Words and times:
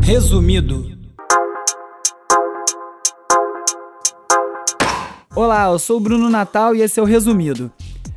Resumido. 0.00 0.96
Olá, 5.34 5.66
eu 5.66 5.78
sou 5.78 5.96
o 5.96 6.00
Bruno 6.00 6.30
Natal 6.30 6.72
e 6.74 6.82
esse 6.82 7.00
é 7.00 7.02
o 7.02 7.06
Resumido. 7.06 7.72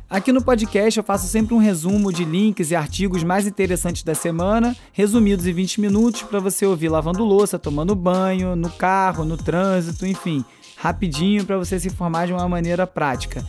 Aqui 0.08 0.30
no 0.30 0.40
podcast 0.40 0.96
eu 0.96 1.02
faço 1.02 1.26
sempre 1.26 1.54
um 1.54 1.58
resumo 1.58 2.12
de 2.12 2.24
links 2.24 2.70
e 2.70 2.76
artigos 2.76 3.24
mais 3.24 3.48
interessantes 3.48 4.04
da 4.04 4.14
semana, 4.14 4.76
resumidos 4.92 5.44
em 5.46 5.52
20 5.52 5.80
minutos 5.80 6.22
para 6.22 6.38
você 6.38 6.64
ouvir 6.64 6.88
lavando 6.88 7.24
louça, 7.24 7.58
tomando 7.58 7.96
banho, 7.96 8.54
no 8.54 8.70
carro, 8.70 9.24
no 9.24 9.36
trânsito, 9.36 10.06
enfim, 10.06 10.44
rapidinho 10.76 11.44
para 11.44 11.58
você 11.58 11.80
se 11.80 11.88
informar 11.88 12.28
de 12.28 12.32
uma 12.32 12.48
maneira 12.48 12.86
prática. 12.86 13.44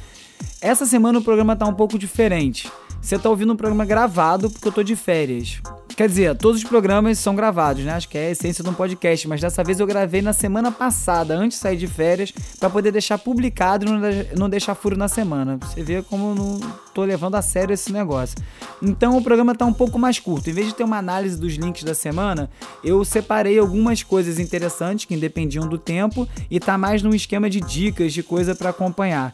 Essa 0.60 0.88
semana 0.88 1.20
o 1.20 1.24
programa 1.24 1.54
está 1.54 1.68
um 1.68 1.74
pouco 1.76 2.00
diferente. 2.00 2.72
Você 3.00 3.16
está 3.16 3.30
ouvindo 3.30 3.54
um 3.54 3.58
programa 3.58 3.86
gravado 3.86 4.50
porque 4.50 4.68
eu 4.68 4.72
estou 4.72 4.84
de 4.84 4.96
férias. 4.96 5.62
Quer 5.96 6.08
dizer, 6.08 6.36
todos 6.36 6.64
os 6.64 6.68
programas 6.68 7.20
são 7.20 7.36
gravados, 7.36 7.84
né? 7.84 7.94
Acho 7.94 8.10
que 8.10 8.18
é 8.18 8.28
a 8.28 8.32
essência 8.32 8.64
de 8.64 8.70
um 8.70 8.74
podcast, 8.74 9.28
mas 9.28 9.40
dessa 9.40 9.64
vez 9.64 9.80
eu 9.80 9.86
gravei 9.86 10.24
na 10.24 10.34
semana 10.34 10.72
passada, 10.72 11.36
antes 11.36 11.58
de 11.58 11.62
sair 11.62 11.78
de 11.78 11.86
férias, 11.86 12.34
para 12.60 12.68
poder 12.68 12.92
deixar 12.92 13.20
publicado 13.20 13.86
e 13.86 14.36
não 14.38 14.50
deixar 14.50 14.74
furo 14.74 14.98
na 14.98 15.08
semana. 15.08 15.58
Você 15.58 15.84
vê 15.84 16.02
como 16.02 16.32
eu 16.32 16.36
não 16.36 16.60
tô 16.96 17.04
levando 17.04 17.36
a 17.36 17.44
sério 17.44 17.74
esse 17.74 17.92
negócio. 17.92 18.36
Então 18.82 19.16
o 19.18 19.22
programa 19.22 19.54
tá 19.54 19.66
um 19.66 19.74
pouco 19.74 20.00
mais 20.00 20.18
curto. 20.18 20.50
Em 20.50 20.54
vez 20.54 20.68
de 20.68 20.76
ter 20.76 20.84
uma 20.84 20.98
análise 20.98 21.40
dos 21.40 21.54
links 21.54 21.84
da 21.84 21.94
semana, 21.94 22.50
eu 22.84 23.06
separei 23.06 23.60
algumas 23.60 24.02
coisas 24.02 24.40
interessantes 24.40 25.06
que 25.06 25.14
independiam 25.14 25.68
do 25.68 25.78
tempo 25.78 26.28
e 26.50 26.60
tá 26.60 26.76
mais 26.76 27.04
num 27.04 27.14
esquema 27.14 27.48
de 27.50 27.62
dicas, 27.62 28.14
de 28.14 28.24
coisa 28.24 28.56
para 28.56 28.72
acompanhar. 28.72 29.32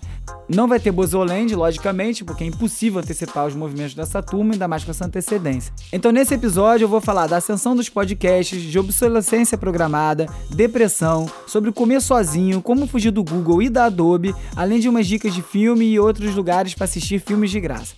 Não 0.49 0.67
vai 0.67 0.79
ter 0.79 0.91
Bozoland, 0.91 1.53
logicamente, 1.53 2.25
porque 2.25 2.43
é 2.43 2.47
impossível 2.47 2.99
antecipar 2.99 3.45
os 3.45 3.53
movimentos 3.53 3.93
dessa 3.93 4.19
turma, 4.23 4.53
ainda 4.53 4.67
mais 4.67 4.83
com 4.83 4.89
essa 4.89 5.05
antecedência. 5.05 5.71
Então, 5.93 6.11
nesse 6.11 6.33
episódio, 6.33 6.85
eu 6.85 6.89
vou 6.89 6.99
falar 6.99 7.27
da 7.27 7.37
ascensão 7.37 7.75
dos 7.75 7.87
podcasts, 7.87 8.59
de 8.59 8.79
obsolescência 8.79 9.59
programada, 9.59 10.25
depressão, 10.49 11.29
sobre 11.45 11.71
comer 11.71 12.01
sozinho, 12.01 12.63
como 12.63 12.87
fugir 12.87 13.11
do 13.11 13.23
Google 13.23 13.61
e 13.61 13.69
da 13.69 13.85
Adobe, 13.85 14.33
além 14.55 14.79
de 14.79 14.89
umas 14.89 15.05
dicas 15.05 15.35
de 15.35 15.43
filme 15.43 15.85
e 15.85 15.99
outros 15.99 16.33
lugares 16.33 16.73
para 16.73 16.85
assistir 16.85 17.19
filmes 17.19 17.51
de 17.51 17.59
graça. 17.59 17.93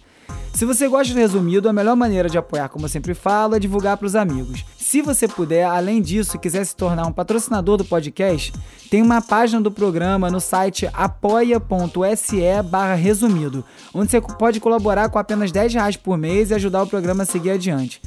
Se 0.53 0.65
você 0.65 0.89
gosta 0.89 1.13
do 1.13 1.19
resumido, 1.19 1.69
a 1.69 1.73
melhor 1.73 1.95
maneira 1.95 2.29
de 2.29 2.37
apoiar, 2.37 2.67
como 2.67 2.83
eu 2.85 2.89
sempre 2.89 3.13
falo, 3.13 3.55
é 3.55 3.59
divulgar 3.59 3.95
para 3.95 4.05
os 4.05 4.15
amigos. 4.15 4.65
Se 4.91 5.01
você 5.01 5.25
puder, 5.25 5.63
além 5.63 6.01
disso, 6.01 6.37
quiser 6.37 6.65
se 6.65 6.75
tornar 6.75 7.07
um 7.07 7.13
patrocinador 7.13 7.77
do 7.77 7.85
podcast, 7.85 8.51
tem 8.89 9.01
uma 9.01 9.21
página 9.21 9.61
do 9.61 9.71
programa 9.71 10.29
no 10.29 10.41
site 10.41 10.89
apoia.se 10.91 12.41
resumido, 13.01 13.63
onde 13.93 14.11
você 14.11 14.19
pode 14.19 14.59
colaborar 14.59 15.07
com 15.07 15.17
apenas 15.17 15.49
10 15.49 15.75
reais 15.75 15.95
por 15.95 16.17
mês 16.17 16.51
e 16.51 16.55
ajudar 16.55 16.83
o 16.83 16.87
programa 16.87 17.23
a 17.23 17.25
seguir 17.25 17.51
adiante. 17.51 18.01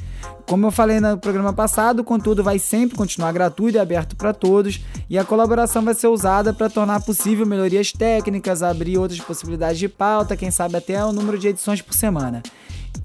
Como 0.45 0.67
eu 0.67 0.71
falei 0.71 0.99
no 0.99 1.17
programa 1.17 1.51
passado, 1.51 2.01
o 2.01 2.03
conteúdo 2.03 2.43
vai 2.43 2.59
sempre 2.59 2.95
continuar 2.95 3.31
gratuito 3.31 3.79
e 3.79 3.81
aberto 3.81 4.15
para 4.15 4.31
todos, 4.31 4.79
e 5.09 5.17
a 5.17 5.25
colaboração 5.25 5.83
vai 5.83 5.95
ser 5.95 6.05
usada 6.05 6.53
para 6.53 6.69
tornar 6.69 7.01
possível 7.01 7.47
melhorias 7.47 7.91
técnicas, 7.91 8.61
abrir 8.61 8.99
outras 8.99 9.19
possibilidades 9.19 9.79
de 9.79 9.89
pauta, 9.89 10.37
quem 10.37 10.51
sabe 10.51 10.77
até 10.77 11.03
o 11.03 11.11
número 11.11 11.39
de 11.39 11.47
edições 11.47 11.81
por 11.81 11.95
semana. 11.95 12.43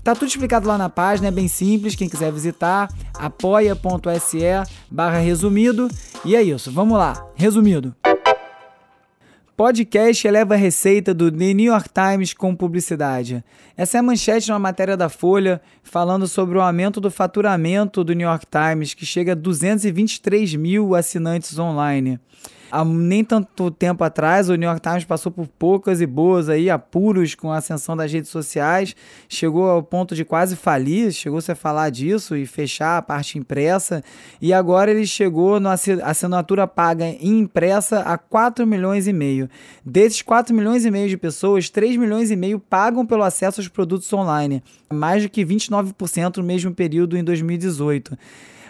Tá 0.02 0.14
tudo 0.14 0.28
explicado 0.28 0.66
lá 0.66 0.78
na 0.78 0.88
página, 0.88 1.28
é 1.28 1.30
bem 1.30 1.48
simples, 1.48 1.94
quem 1.94 2.08
quiser 2.08 2.32
visitar, 2.32 2.88
apoia.se 3.14 4.40
barra 4.90 5.18
resumido. 5.18 5.88
E 6.24 6.34
é 6.34 6.42
isso, 6.42 6.70
vamos 6.72 6.98
lá, 6.98 7.26
resumido. 7.34 7.94
Podcast 9.60 10.26
eleva 10.26 10.54
a 10.54 10.56
receita 10.56 11.12
do 11.12 11.30
The 11.30 11.52
New 11.52 11.66
York 11.66 11.90
Times 11.90 12.32
com 12.32 12.56
publicidade. 12.56 13.44
Essa 13.76 13.98
é 13.98 14.00
a 14.00 14.02
manchete 14.02 14.46
de 14.46 14.52
uma 14.52 14.58
matéria 14.58 14.96
da 14.96 15.10
Folha 15.10 15.60
falando 15.82 16.26
sobre 16.26 16.56
o 16.56 16.62
aumento 16.62 16.98
do 16.98 17.10
faturamento 17.10 18.02
do 18.02 18.14
New 18.14 18.26
York 18.26 18.46
Times, 18.46 18.94
que 18.94 19.04
chega 19.04 19.32
a 19.32 19.34
223 19.34 20.54
mil 20.54 20.94
assinantes 20.94 21.58
online. 21.58 22.18
Há 22.70 22.84
nem 22.84 23.24
tanto 23.24 23.70
tempo 23.70 24.04
atrás, 24.04 24.48
o 24.48 24.54
New 24.54 24.68
York 24.68 24.80
Times 24.80 25.04
passou 25.04 25.32
por 25.32 25.48
poucas 25.48 26.00
e 26.00 26.06
boas 26.06 26.48
aí, 26.48 26.70
apuros 26.70 27.34
com 27.34 27.50
a 27.50 27.56
ascensão 27.56 27.96
das 27.96 28.12
redes 28.12 28.30
sociais, 28.30 28.94
chegou 29.28 29.68
ao 29.68 29.82
ponto 29.82 30.14
de 30.14 30.24
quase 30.24 30.54
falir, 30.54 31.10
chegou-se 31.10 31.50
a 31.50 31.56
falar 31.56 31.90
disso 31.90 32.36
e 32.36 32.46
fechar 32.46 32.98
a 32.98 33.02
parte 33.02 33.38
impressa, 33.38 34.04
e 34.40 34.52
agora 34.52 34.90
ele 34.90 35.04
chegou 35.04 35.58
na 35.58 35.74
assinatura 36.04 36.66
paga 36.66 37.08
impressa 37.20 38.00
a 38.00 38.16
4 38.16 38.64
milhões 38.66 39.08
e 39.08 39.12
meio. 39.12 39.48
Desses 39.84 40.22
4 40.22 40.54
milhões 40.54 40.84
e 40.84 40.90
meio 40.90 41.08
de 41.08 41.16
pessoas, 41.16 41.68
3 41.68 41.96
milhões 41.96 42.30
e 42.30 42.36
meio 42.36 42.60
pagam 42.60 43.04
pelo 43.04 43.24
acesso 43.24 43.60
aos 43.60 43.68
produtos 43.68 44.12
online, 44.12 44.62
mais 44.92 45.24
do 45.24 45.28
que 45.28 45.44
29% 45.44 46.36
no 46.36 46.44
mesmo 46.44 46.72
período 46.72 47.16
em 47.16 47.24
2018. 47.24 48.16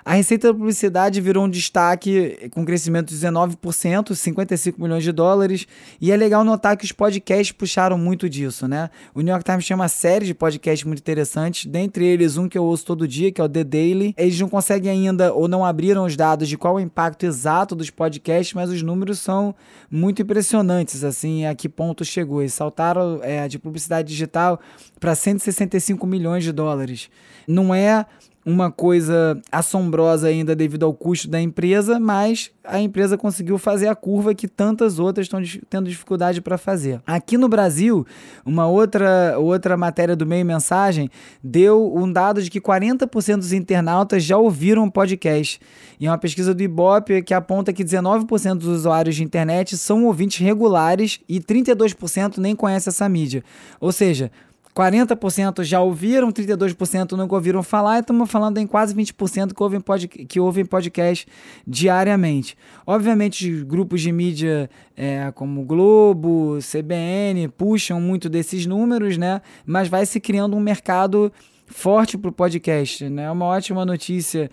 A 0.04 0.14
receita 0.14 0.48
da 0.48 0.54
publicidade 0.54 1.20
virou 1.20 1.44
um 1.44 1.48
destaque 1.48 2.50
com 2.52 2.64
crescimento 2.64 3.10
de 3.10 3.16
19%, 3.16 4.14
55 4.14 4.80
milhões 4.80 5.04
de 5.04 5.12
dólares. 5.12 5.66
E 6.00 6.10
é 6.10 6.16
legal 6.16 6.42
notar 6.44 6.76
que 6.76 6.84
os 6.84 6.92
podcasts 6.92 7.52
puxaram 7.52 7.98
muito 7.98 8.28
disso, 8.28 8.66
né? 8.66 8.90
O 9.14 9.20
New 9.20 9.30
York 9.30 9.44
Times 9.44 9.66
tem 9.66 9.74
uma 9.74 9.88
série 9.88 10.24
de 10.24 10.34
podcasts 10.34 10.86
muito 10.86 11.00
interessantes, 11.00 11.66
dentre 11.66 12.04
eles 12.04 12.36
um 12.36 12.48
que 12.48 12.56
eu 12.56 12.64
ouço 12.64 12.86
todo 12.86 13.06
dia, 13.06 13.30
que 13.30 13.40
é 13.40 13.44
o 13.44 13.48
The 13.48 13.64
Daily. 13.64 14.14
Eles 14.16 14.38
não 14.40 14.48
conseguem 14.48 14.90
ainda 14.90 15.32
ou 15.32 15.46
não 15.46 15.64
abriram 15.64 16.04
os 16.04 16.16
dados 16.16 16.48
de 16.48 16.56
qual 16.56 16.78
é 16.78 16.82
o 16.82 16.84
impacto 16.84 17.24
exato 17.24 17.74
dos 17.74 17.90
podcasts, 17.90 18.54
mas 18.54 18.70
os 18.70 18.82
números 18.82 19.18
são 19.18 19.54
muito 19.90 20.22
impressionantes, 20.22 21.04
assim, 21.04 21.46
a 21.46 21.54
que 21.54 21.68
ponto 21.68 22.04
chegou. 22.04 22.40
Eles 22.40 22.54
saltaram 22.54 23.20
é, 23.22 23.46
de 23.48 23.58
publicidade 23.58 24.08
digital 24.08 24.60
para 24.98 25.14
165 25.14 26.06
milhões 26.06 26.44
de 26.44 26.52
dólares. 26.52 27.10
Não 27.46 27.74
é 27.74 28.06
uma 28.44 28.70
coisa 28.70 29.40
assombrosa 29.52 30.28
ainda 30.28 30.56
devido 30.56 30.84
ao 30.84 30.94
custo 30.94 31.28
da 31.28 31.40
empresa, 31.40 32.00
mas 32.00 32.50
a 32.64 32.80
empresa 32.80 33.18
conseguiu 33.18 33.58
fazer 33.58 33.88
a 33.88 33.94
curva 33.94 34.34
que 34.34 34.48
tantas 34.48 34.98
outras 34.98 35.26
estão 35.26 35.42
tendo 35.68 35.88
dificuldade 35.88 36.40
para 36.40 36.56
fazer. 36.56 37.00
Aqui 37.06 37.36
no 37.36 37.48
Brasil, 37.48 38.06
uma 38.44 38.66
outra, 38.66 39.38
outra 39.38 39.76
matéria 39.76 40.16
do 40.16 40.24
meio 40.24 40.44
mensagem 40.46 41.10
deu 41.42 41.92
um 41.94 42.10
dado 42.10 42.42
de 42.42 42.50
que 42.50 42.60
40% 42.60 43.36
dos 43.36 43.52
internautas 43.52 44.24
já 44.24 44.38
ouviram 44.38 44.88
podcast. 44.88 45.60
E 45.98 46.08
uma 46.08 46.16
pesquisa 46.16 46.54
do 46.54 46.62
Ibope 46.62 47.22
que 47.22 47.34
aponta 47.34 47.72
que 47.72 47.84
19% 47.84 48.54
dos 48.54 48.68
usuários 48.68 49.16
de 49.16 49.22
internet 49.22 49.76
são 49.76 50.04
ouvintes 50.06 50.38
regulares 50.38 51.20
e 51.28 51.40
32% 51.40 52.38
nem 52.38 52.56
conhecem 52.56 52.90
essa 52.90 53.08
mídia. 53.08 53.44
Ou 53.78 53.92
seja, 53.92 54.30
40% 54.74 55.64
já 55.64 55.80
ouviram, 55.80 56.30
32% 56.30 57.12
nunca 57.12 57.34
ouviram 57.34 57.62
falar, 57.62 57.98
e 57.98 58.00
estamos 58.00 58.30
falando 58.30 58.58
em 58.58 58.66
quase 58.66 58.94
20% 58.94 59.52
que 59.52 59.62
ouvem, 59.62 59.80
pod, 59.80 60.06
que 60.06 60.38
ouvem 60.38 60.64
podcast 60.64 61.26
diariamente. 61.66 62.56
Obviamente, 62.86 63.50
os 63.50 63.62
grupos 63.62 64.00
de 64.00 64.12
mídia 64.12 64.70
é, 64.96 65.32
como 65.32 65.64
Globo, 65.64 66.58
CBN, 66.60 67.48
puxam 67.48 68.00
muito 68.00 68.28
desses 68.28 68.66
números, 68.66 69.16
né? 69.18 69.42
Mas 69.66 69.88
vai 69.88 70.06
se 70.06 70.20
criando 70.20 70.56
um 70.56 70.60
mercado 70.60 71.32
forte 71.70 72.18
para 72.18 72.28
o 72.28 72.32
podcast. 72.32 73.08
Né? 73.08 73.24
É 73.24 73.30
uma 73.30 73.46
ótima 73.46 73.86
notícia 73.86 74.50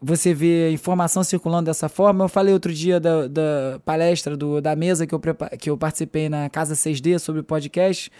você 0.00 0.32
ver 0.32 0.72
informação 0.72 1.22
circulando 1.22 1.66
dessa 1.66 1.88
forma. 1.88 2.24
Eu 2.24 2.28
falei 2.28 2.54
outro 2.54 2.72
dia 2.72 2.98
da, 2.98 3.26
da 3.26 3.80
palestra 3.84 4.36
do, 4.36 4.60
da 4.60 4.74
mesa 4.74 5.06
que 5.06 5.14
eu, 5.14 5.20
que 5.58 5.68
eu 5.68 5.76
participei 5.76 6.28
na 6.28 6.48
Casa 6.48 6.74
6D 6.74 7.18
sobre 7.18 7.42
podcast. 7.42 8.10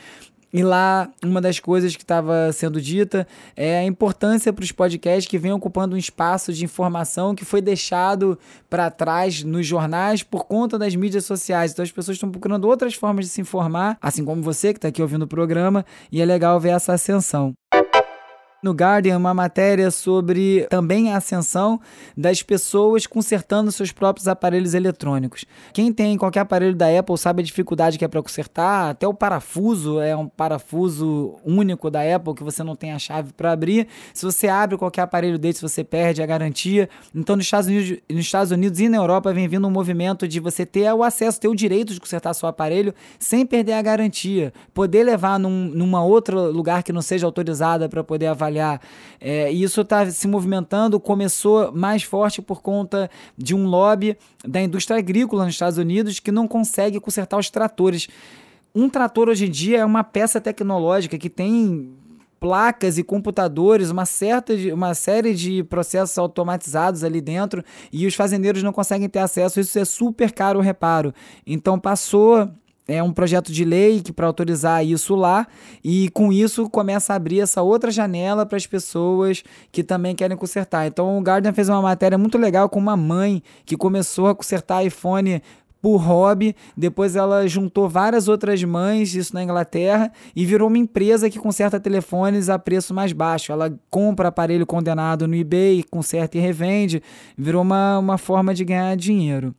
E 0.53 0.63
lá, 0.65 1.09
uma 1.25 1.41
das 1.41 1.61
coisas 1.61 1.95
que 1.95 2.03
estava 2.03 2.53
sendo 2.53 2.81
dita 2.81 3.27
é 3.57 3.79
a 3.79 3.85
importância 3.85 4.53
para 4.53 4.65
os 4.65 4.73
podcasts 4.73 5.31
que 5.31 5.39
vêm 5.39 5.53
ocupando 5.53 5.95
um 5.95 5.99
espaço 5.99 6.53
de 6.53 6.65
informação 6.65 7.35
que 7.35 7.45
foi 7.45 7.61
deixado 7.61 8.39
para 8.69 8.91
trás 8.91 9.45
nos 9.45 9.65
jornais 9.65 10.25
por 10.25 10.47
conta 10.47 10.77
das 10.77 10.97
mídias 10.97 11.25
sociais. 11.25 11.73
Então, 11.73 11.85
as 11.85 11.93
pessoas 11.93 12.17
estão 12.17 12.31
procurando 12.31 12.67
outras 12.67 12.95
formas 12.95 13.27
de 13.27 13.31
se 13.31 13.41
informar, 13.41 13.97
assim 14.03 14.25
como 14.25 14.43
você 14.43 14.73
que 14.73 14.79
está 14.79 14.89
aqui 14.89 15.01
ouvindo 15.01 15.23
o 15.23 15.29
programa, 15.29 15.85
e 16.11 16.21
é 16.21 16.25
legal 16.25 16.59
ver 16.59 16.71
essa 16.71 16.95
ascensão 16.95 17.55
no 18.63 18.73
Guardian 18.73 19.17
uma 19.17 19.33
matéria 19.33 19.91
sobre 19.91 20.67
também 20.69 21.13
a 21.13 21.17
ascensão 21.17 21.81
das 22.17 22.43
pessoas 22.43 23.07
consertando 23.07 23.73
seus 23.73 23.91
próprios 23.91 24.29
aparelhos 24.29 24.75
eletrônicos. 24.75 25.45
Quem 25.73 25.93
tem 25.93 26.19
qualquer 26.19 26.41
aparelho 26.41 26.75
da 26.75 26.87
Apple 26.99 27.17
sabe 27.17 27.41
a 27.41 27.45
dificuldade 27.45 27.99
que 27.99 28.05
é 28.05 28.09
para 28.09 28.23
consertar, 28.23 28.91
até 28.91 29.07
o 29.09 29.15
parafuso 29.15 30.01
é 30.01 30.15
um 30.15 30.29
parafuso 30.29 31.39
único 31.45 31.91
da 31.91 32.01
Apple 32.15 32.35
que 32.35 32.45
você 32.45 32.63
não 32.63 32.77
tem 32.77 32.93
a 32.93 32.99
chave 32.99 33.33
para 33.33 33.53
abrir. 33.53 33.89
Se 34.13 34.25
você 34.25 34.49
abre 34.49 34.77
qualquer 34.77 35.03
aparelho 35.03 35.39
desse, 35.39 35.63
você 35.63 35.83
perde 35.83 36.23
a 36.23 36.27
garantia. 36.27 36.89
Então, 37.15 37.37
nos 37.37 37.47
Estados 37.47 37.69
Unidos, 37.69 37.99
nos 38.11 38.21
Estados 38.21 38.53
Unidos 38.53 38.79
e 38.81 38.89
na 38.89 38.99
Europa 38.99 39.33
vem 39.33 39.49
vindo 39.49 39.67
um 39.67 39.71
movimento 39.71 40.29
de 40.29 40.39
você 40.39 40.67
ter 40.67 40.93
o 40.93 41.03
acesso, 41.03 41.41
ter 41.41 41.49
o 41.49 41.55
direito 41.55 41.95
de 41.95 42.01
consertar 42.01 42.35
seu 42.35 42.49
aparelho 42.49 42.95
sem 43.19 43.47
perder 43.47 43.73
a 43.73 43.83
garantia, 43.83 44.53
poder 44.75 45.05
levar 45.05 45.39
num 45.39 45.71
numa 45.71 46.03
outro 46.03 46.51
lugar 46.51 46.83
que 46.83 46.93
não 46.93 47.03
seja 47.03 47.27
autorizada 47.27 47.89
para 47.89 48.03
poder 48.03 48.27
avaliar 48.27 48.50
trabalhar. 48.51 48.81
É, 49.21 49.53
e 49.53 49.63
isso 49.63 49.81
está 49.81 50.11
se 50.11 50.27
movimentando, 50.27 50.99
começou 50.99 51.73
mais 51.73 52.03
forte 52.03 52.43
por 52.43 52.61
conta 52.61 53.11
de 53.39 53.55
um 53.55 53.67
lobby 53.67 54.17
da 54.45 54.61
indústria 54.61 54.99
agrícola 54.99 55.45
nos 55.45 55.55
Estados 55.55 55.79
Unidos 55.79 56.19
que 56.19 56.33
não 56.33 56.49
consegue 56.49 56.99
consertar 56.99 57.39
os 57.39 57.49
tratores. 57.49 58.09
Um 58.75 58.89
trator 58.89 59.29
hoje 59.29 59.47
em 59.47 59.51
dia 59.51 59.79
é 59.79 59.85
uma 59.85 60.05
peça 60.05 60.41
tecnológica 60.41 61.17
que 61.17 61.31
tem 61.31 61.93
placas 62.39 62.97
e 62.97 63.05
computadores, 63.05 63.91
uma 63.91 64.07
certa 64.07 64.55
uma 64.73 64.95
série 64.95 65.35
de 65.35 65.63
processos 65.65 66.17
automatizados 66.17 67.05
ali 67.05 67.21
dentro 67.21 67.63
e 67.93 68.07
os 68.07 68.15
fazendeiros 68.15 68.63
não 68.63 68.73
conseguem 68.73 69.09
ter 69.09 69.19
acesso. 69.19 69.61
Isso 69.61 69.79
é 69.79 69.85
super 69.85 70.33
caro 70.33 70.59
o 70.59 70.63
reparo. 70.63 71.13
Então 71.47 71.79
passou 71.79 72.51
é 72.91 73.03
um 73.03 73.13
projeto 73.13 73.53
de 73.53 73.65
lei 73.65 74.01
que 74.01 74.13
para 74.13 74.27
autorizar 74.27 74.85
isso 74.85 75.15
lá 75.15 75.47
e 75.83 76.11
com 76.11 76.33
isso 76.33 76.69
começa 76.69 77.13
a 77.13 77.17
abrir 77.17 77.41
essa 77.41 77.63
outra 77.63 77.91
janela 77.91 78.45
para 78.45 78.57
as 78.57 78.67
pessoas 78.67 79.45
que 79.71 79.85
também 79.85 80.15
querem 80.15 80.37
consertar. 80.37 80.87
Então 80.87 81.19
o 81.19 81.23
Guardian 81.23 81.53
fez 81.53 81.69
uma 81.69 81.81
matéria 81.81 82.19
muito 82.19 82.37
legal 82.37 82.69
com 82.69 82.81
uma 82.81 82.97
mãe 82.97 83.43
que 83.65 83.77
começou 83.77 84.27
a 84.27 84.35
consertar 84.35 84.85
iPhone 84.85 85.41
por 85.81 85.99
hobby. 85.99 86.55
Depois 86.77 87.17
ela 87.17 87.47
juntou 87.47 87.89
várias 87.89 88.29
outras 88.29 88.63
mães, 88.65 89.15
isso 89.15 89.35
na 89.35 89.43
Inglaterra, 89.43 90.13
e 90.35 90.45
virou 90.45 90.69
uma 90.69 90.79
empresa 90.79 91.31
que 91.31 91.39
conserta 91.39 91.81
telefones 91.81 92.49
a 92.49 92.59
preço 92.59 92.93
mais 92.93 93.13
baixo. 93.13 93.53
Ela 93.53 93.73
compra 93.89 94.29
aparelho 94.29 94.67
condenado 94.67 95.27
no 95.27 95.37
eBay, 95.37 95.85
conserta 95.85 96.37
e 96.39 96.41
revende. 96.41 97.03
Virou 97.37 97.63
uma, 97.63 97.99
uma 97.99 98.19
forma 98.19 98.53
de 98.53 98.65
ganhar 98.65 98.97
dinheiro. 98.97 99.55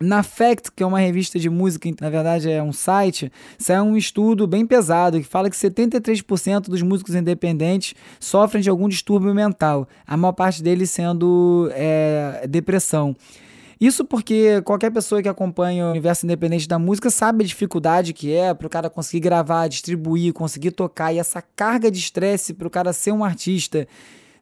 Na 0.00 0.22
Fact, 0.22 0.70
que 0.74 0.82
é 0.82 0.86
uma 0.86 1.00
revista 1.00 1.38
de 1.38 1.50
música, 1.50 1.90
na 2.00 2.08
verdade 2.08 2.50
é 2.50 2.62
um 2.62 2.72
site, 2.72 3.32
saiu 3.58 3.82
um 3.82 3.96
estudo 3.96 4.46
bem 4.46 4.64
pesado 4.64 5.18
que 5.20 5.26
fala 5.26 5.50
que 5.50 5.56
73% 5.56 6.62
dos 6.62 6.82
músicos 6.82 7.14
independentes 7.14 7.94
sofrem 8.20 8.62
de 8.62 8.70
algum 8.70 8.88
distúrbio 8.88 9.34
mental, 9.34 9.88
a 10.06 10.16
maior 10.16 10.32
parte 10.32 10.62
deles 10.62 10.90
sendo 10.90 11.68
é, 11.72 12.46
depressão. 12.48 13.16
Isso 13.80 14.04
porque 14.04 14.60
qualquer 14.62 14.90
pessoa 14.90 15.22
que 15.22 15.28
acompanha 15.28 15.86
o 15.86 15.90
universo 15.90 16.26
independente 16.26 16.66
da 16.66 16.78
música 16.78 17.10
sabe 17.10 17.44
a 17.44 17.46
dificuldade 17.46 18.12
que 18.12 18.32
é 18.32 18.52
para 18.52 18.66
o 18.66 18.70
cara 18.70 18.90
conseguir 18.90 19.20
gravar, 19.20 19.68
distribuir, 19.68 20.32
conseguir 20.32 20.72
tocar 20.72 21.12
e 21.12 21.18
essa 21.18 21.40
carga 21.40 21.88
de 21.88 21.98
estresse 21.98 22.52
para 22.52 22.66
o 22.66 22.70
cara 22.70 22.92
ser 22.92 23.12
um 23.12 23.22
artista 23.24 23.86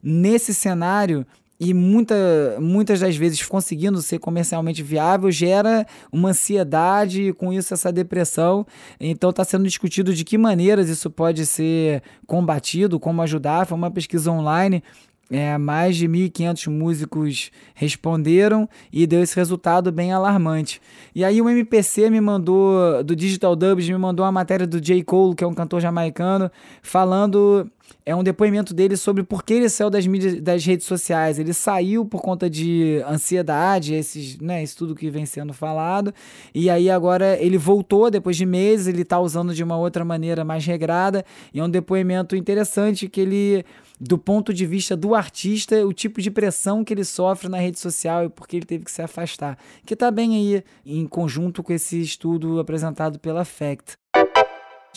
nesse 0.03 0.55
cenário 0.55 1.26
e 1.58 1.73
muita, 1.73 2.14
muitas 2.61 3.00
das 3.00 3.17
vezes 3.17 3.43
conseguindo 3.44 4.00
ser 4.03 4.19
comercialmente 4.19 4.82
viável 4.82 5.31
gera 5.31 5.87
uma 6.12 6.31
ansiedade 6.31 7.23
e 7.23 7.32
com 7.32 7.53
isso 7.53 7.73
essa 7.73 7.93
depressão. 7.93 8.67
Então 9.00 9.31
está 9.31 9.44
sendo 9.44 9.64
discutido 9.64 10.14
de 10.14 10.25
que 10.25 10.37
maneiras 10.37 10.88
isso 10.88 11.11
pode 11.11 11.47
ser 11.47 12.03
combatido, 12.26 13.00
como 13.00 13.23
ajudar. 13.23 13.67
Foi 13.67 13.76
uma 13.76 13.91
pesquisa 13.91 14.31
online 14.31 14.82
é, 15.31 15.58
mais 15.58 15.97
de 15.97 16.08
1.500 16.08 16.70
músicos 16.70 17.50
responderam 17.75 18.69
e 18.93 19.06
deu 19.06 19.23
esse 19.23 19.35
resultado 19.35 19.91
bem 19.91 20.12
alarmante. 20.12 20.81
E 21.14 21.25
aí 21.25 21.41
o 21.43 21.49
MPC 21.49 22.11
me 22.11 22.20
mandou, 22.20 23.03
do 23.03 23.17
Digital 23.17 23.56
Dubs, 23.56 23.88
me 23.88 23.99
mandou 23.99 24.25
uma 24.25 24.32
matéria 24.32 24.67
do 24.67 24.81
J. 24.81 25.03
Cole, 25.03 25.35
que 25.35 25.43
é 25.43 25.47
um 25.47 25.55
cantor 25.55 25.81
jamaicano, 25.81 26.50
falando 26.81 27.69
é 28.05 28.15
um 28.15 28.23
depoimento 28.23 28.73
dele 28.73 28.97
sobre 28.97 29.25
por 29.25 29.43
que 29.43 29.55
ele 29.55 29.69
saiu 29.69 29.91
das 29.91 30.06
mídias, 30.06 30.41
das 30.41 30.65
redes 30.65 30.87
sociais. 30.87 31.38
Ele 31.41 31.53
saiu 31.53 32.05
por 32.05 32.23
conta 32.23 32.49
de 32.49 33.03
ansiedade, 33.06 33.94
esses, 33.94 34.38
né, 34.38 34.62
isso 34.62 34.77
tudo 34.77 34.94
que 34.94 35.11
vem 35.11 35.27
sendo 35.27 35.53
falado. 35.53 36.15
E 36.55 36.71
aí 36.71 36.88
agora 36.88 37.37
ele 37.41 37.59
voltou 37.59 38.09
depois 38.09 38.37
de 38.37 38.47
meses, 38.47 38.87
ele 38.87 39.03
está 39.03 39.19
usando 39.19 39.53
de 39.53 39.65
uma 39.65 39.77
outra 39.77 40.05
maneira 40.05 40.44
mais 40.44 40.65
regrada. 40.65 41.25
E 41.53 41.59
é 41.59 41.65
um 41.65 41.69
depoimento 41.69 42.37
interessante 42.37 43.09
que 43.09 43.21
ele 43.21 43.65
do 43.99 44.19
ponto 44.19 44.53
de 44.53 44.67
vista 44.67 44.94
do 44.94 45.15
artista, 45.15 45.87
o 45.87 45.93
tipo 45.93 46.21
de 46.21 46.31
pressão 46.31 46.85
que 46.85 46.93
ele 46.93 47.05
sofre 47.05 47.49
na 47.49 47.59
rede 47.59 47.79
social 47.79 48.25
e 48.25 48.29
por 48.29 48.47
que 48.47 48.56
ele 48.56 48.67
teve 48.67 48.85
que 48.85 48.91
se 48.91 49.00
afastar. 49.00 49.59
Que 49.87 49.94
está 49.94 50.11
bem 50.11 50.37
aí 50.37 50.65
em 50.85 51.06
conjunto 51.06 51.62
com 51.62 51.73
esse 51.73 52.00
estudo 52.00 52.61
apresentado 52.61 53.19
pela 53.19 53.44
FACT 53.44 53.97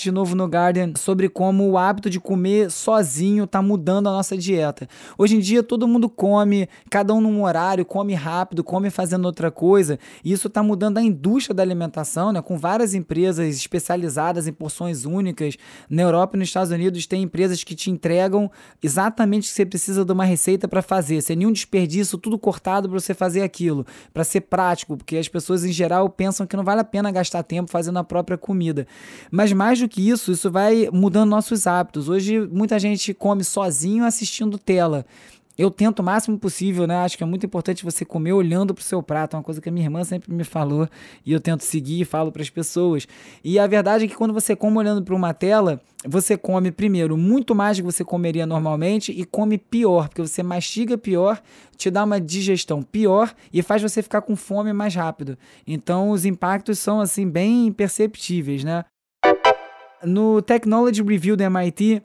de 0.04 0.12
novo 0.12 0.36
no 0.36 0.46
Guardian 0.46 0.94
sobre 0.96 1.28
como 1.28 1.70
o 1.70 1.78
hábito 1.78 2.10
de 2.10 2.20
comer 2.20 2.72
sozinho 2.72 3.44
está 3.44 3.62
mudando 3.62 4.08
a 4.08 4.12
nossa 4.12 4.38
dieta. 4.38 4.88
Hoje 5.18 5.36
em 5.36 5.40
dia 5.40 5.62
todo 5.62 5.88
mundo 5.88 6.10
come, 6.10 6.70
cada 6.90 7.14
um 7.14 7.22
num 7.22 7.44
horário, 7.44 7.84
come 7.84 8.14
rápido, 8.14 8.64
come 8.64 8.90
fazendo 8.90 9.26
outra 9.26 9.52
coisa, 9.52 10.00
e 10.24 10.32
isso 10.32 10.48
está 10.48 10.64
mudando 10.64 10.98
a 10.98 11.02
indústria 11.02 11.54
da 11.54 11.64
alimentação, 11.64 12.32
né, 12.32 12.42
com 12.42 12.58
várias 12.58 12.94
empresas 12.94 13.56
especializadas 13.56 14.48
em 14.48 14.54
porções 14.54 15.06
únicas. 15.06 15.58
Na 15.90 16.04
Europa 16.04 16.36
e 16.36 16.40
nos 16.40 16.48
Estados 16.48 16.72
Unidos 16.72 17.06
tem 17.06 17.24
empresas 17.24 17.64
que 17.64 17.76
te 17.76 17.92
entregam 17.92 18.50
exatamente 18.82 19.44
o 19.44 19.48
que 19.48 19.56
você 19.56 19.66
precisa 19.66 20.06
de 20.06 20.12
uma 20.12 20.26
receita 20.26 20.68
para 20.68 20.82
fazer, 20.82 21.22
sem 21.22 21.36
nenhum 21.36 21.52
desperdício, 21.52 22.18
tudo 22.18 22.40
cortado 22.40 22.88
para 22.88 23.00
você 23.00 23.14
fazer 23.14 23.42
aquilo, 23.42 23.86
para 24.14 24.24
ser 24.24 24.42
prático, 24.42 24.96
porque 24.96 25.18
as 25.18 25.28
pessoas 25.28 25.66
em 25.66 25.72
geral 25.72 26.10
pensam 26.10 26.48
que 26.48 26.56
não 26.56 26.64
vale 26.64 26.82
a 26.82 26.86
pena 26.86 27.12
gastar 27.12 27.44
tempo 27.44 27.70
fazendo 27.70 28.00
a 28.00 28.04
própria 28.04 28.38
comida. 28.38 28.88
Mas 29.32 29.52
mais 29.52 29.80
do 29.80 29.89
que 29.90 30.08
isso, 30.10 30.32
isso 30.32 30.50
vai 30.50 30.88
mudando 30.94 31.30
nossos 31.30 31.68
hábitos. 31.68 32.08
Hoje 32.08 32.40
muita 32.48 32.80
gente 32.80 33.14
come 33.14 33.44
sozinho 33.44 34.06
assistindo 34.06 34.58
tela. 34.58 35.06
Eu 35.60 35.70
tento 35.70 36.00
o 36.00 36.04
máximo 36.04 36.40
possível, 36.40 36.88
né? 36.88 36.96
Acho 37.00 37.18
que 37.18 37.24
é 37.24 37.28
muito 37.28 37.46
importante 37.46 37.84
você 37.84 38.06
comer 38.06 38.32
olhando 38.32 38.74
para 38.74 38.80
o 38.80 38.86
seu 38.86 39.04
prato, 39.04 39.36
é 39.36 39.38
uma 39.38 39.44
coisa 39.44 39.60
que 39.60 39.68
a 39.68 39.72
minha 39.74 39.86
irmã 39.86 40.06
sempre 40.06 40.34
me 40.34 40.46
falou 40.46 40.88
e 41.26 41.34
eu 41.34 41.40
tento 41.42 41.66
seguir 41.66 42.00
e 42.00 42.06
falo 42.06 42.32
para 42.32 42.42
as 42.42 42.50
pessoas. 42.50 43.06
E 43.44 43.60
a 43.60 43.68
verdade 43.68 44.06
é 44.06 44.08
que 44.08 44.16
quando 44.16 44.34
você 44.34 44.56
come 44.56 44.78
olhando 44.78 45.04
para 45.04 45.14
uma 45.14 45.34
tela, 45.34 45.82
você 46.08 46.38
come 46.38 46.72
primeiro 46.72 47.18
muito 47.18 47.54
mais 47.54 47.76
do 47.76 47.82
que 47.82 47.92
você 47.92 48.06
comeria 48.06 48.46
normalmente 48.46 49.12
e 49.12 49.26
come 49.26 49.58
pior, 49.58 50.08
porque 50.08 50.22
você 50.22 50.42
mastiga 50.42 50.98
pior, 50.98 51.42
te 51.76 51.92
dá 51.92 52.06
uma 52.06 52.22
digestão 52.22 52.82
pior 52.82 53.36
e 53.52 53.62
faz 53.62 53.82
você 53.82 54.02
ficar 54.02 54.22
com 54.22 54.38
fome 54.38 54.72
mais 54.72 54.96
rápido. 54.96 55.38
Então 55.68 56.12
os 56.12 56.24
impactos 56.24 56.80
são 56.80 57.02
assim 57.02 57.30
bem 57.30 57.70
perceptíveis, 57.74 58.64
né? 58.64 58.86
No 60.04 60.42
Technology 60.42 61.02
Review 61.02 61.36
do 61.36 61.44
MIT, 61.44 62.02